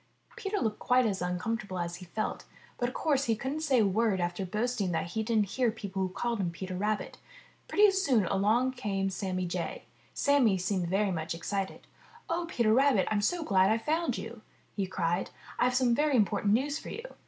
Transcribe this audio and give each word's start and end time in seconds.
Peter 0.35 0.57
looked 0.57 0.79
quite 0.79 1.05
as 1.05 1.21
uncomfortable 1.21 1.77
as 1.77 1.97
he 1.97 2.05
felt, 2.07 2.45
but 2.79 2.89
of 2.89 2.95
course 2.95 3.25
he 3.25 3.35
couldn't 3.35 3.59
say 3.61 3.77
a 3.81 3.85
word 3.85 4.19
after 4.19 4.43
boasting 4.47 4.91
that 4.91 5.09
he 5.11 5.21
didn't 5.21 5.49
hear 5.49 5.69
people 5.69 6.01
who 6.01 6.09
called 6.09 6.39
him 6.39 6.49
Peter 6.49 6.75
Rabbit. 6.75 7.19
Pretty 7.67 7.91
soon 7.91 8.25
along 8.25 8.71
came 8.71 9.11
Sammy 9.11 9.45
Jay. 9.45 9.83
Sammy 10.11 10.57
seemed 10.57 10.87
very 10.87 11.11
much 11.11 11.35
excited. 11.35 11.85
*'0h, 12.31 12.47
Peter 12.47 12.73
Rabbit, 12.73 13.07
I'm 13.11 13.21
so 13.21 13.43
glad 13.43 13.69
I've 13.69 13.85
found 13.85 14.17
you!" 14.17 14.41
he 14.75 14.87
cried. 14.87 15.29
"I've 15.59 15.75
some 15.75 15.93
very 15.93 16.15
important 16.15 16.53
news 16.53 16.79
for 16.79 16.89
you!" 16.89 17.03